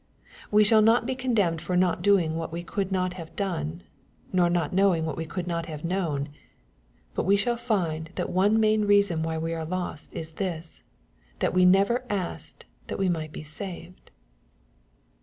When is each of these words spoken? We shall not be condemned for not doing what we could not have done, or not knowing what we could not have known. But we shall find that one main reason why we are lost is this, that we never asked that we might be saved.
We 0.49 0.63
shall 0.63 0.81
not 0.81 1.05
be 1.05 1.13
condemned 1.13 1.61
for 1.61 1.77
not 1.77 2.01
doing 2.01 2.35
what 2.35 2.51
we 2.51 2.63
could 2.63 2.91
not 2.91 3.13
have 3.13 3.35
done, 3.35 3.83
or 4.35 4.49
not 4.49 4.73
knowing 4.73 5.05
what 5.05 5.15
we 5.15 5.27
could 5.27 5.45
not 5.45 5.67
have 5.67 5.83
known. 5.85 6.29
But 7.13 7.21
we 7.25 7.35
shall 7.37 7.55
find 7.55 8.09
that 8.15 8.31
one 8.31 8.59
main 8.59 8.85
reason 8.85 9.21
why 9.21 9.37
we 9.37 9.53
are 9.53 9.63
lost 9.63 10.13
is 10.15 10.31
this, 10.31 10.81
that 11.37 11.53
we 11.53 11.65
never 11.65 12.03
asked 12.09 12.65
that 12.87 12.97
we 12.97 13.09
might 13.09 13.31
be 13.31 13.43
saved. 13.43 14.09